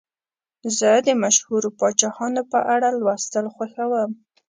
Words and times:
زه 0.77 0.91
د 1.07 1.09
مشهورو 1.23 1.69
پاچاهانو 1.79 2.41
په 2.51 2.59
اړه 2.73 2.87
لوستل 2.99 3.45
خوښوم. 3.55 4.11